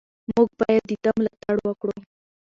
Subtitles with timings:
[0.33, 1.97] موږ باید د ده ملاتړ وکړو.